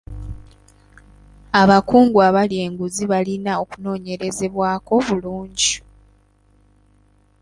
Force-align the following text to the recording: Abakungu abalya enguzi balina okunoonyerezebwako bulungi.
Abakungu 1.61 2.17
abalya 2.27 2.59
enguzi 2.67 3.03
balina 3.11 3.51
okunoonyerezebwako 3.63 4.93
bulungi. 5.07 5.73